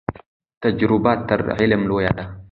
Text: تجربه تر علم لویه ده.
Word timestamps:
تجربه 0.63 1.13
تر 1.27 1.39
علم 1.59 1.81
لویه 1.89 2.11
ده. 2.17 2.25